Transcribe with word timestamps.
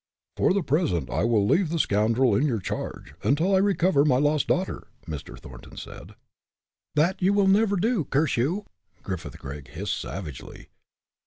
"For 0.35 0.51
the 0.51 0.63
present, 0.63 1.11
I 1.11 1.25
will 1.25 1.45
leave 1.45 1.69
the 1.69 1.77
scoundrel 1.77 2.35
in 2.35 2.47
your 2.47 2.57
charge 2.59 3.13
until 3.21 3.53
I 3.53 3.59
recover 3.59 4.03
my 4.03 4.17
lost 4.17 4.47
daughter!" 4.47 4.87
Mr. 5.07 5.37
Thornton 5.39 5.77
said. 5.77 6.15
"That 6.95 7.21
you 7.21 7.33
will 7.33 7.45
never 7.47 7.75
do, 7.75 8.05
curse 8.05 8.35
you!" 8.35 8.65
Griffith 9.03 9.37
Gregg 9.37 9.67
hissed, 9.67 9.95
savagely. 9.95 10.69